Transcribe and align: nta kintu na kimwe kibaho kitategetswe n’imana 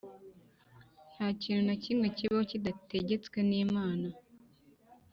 nta 1.13 1.27
kintu 1.41 1.63
na 1.69 1.75
kimwe 1.83 2.07
kibaho 2.15 2.43
kitategetswe 2.51 3.37
n’imana 3.49 4.07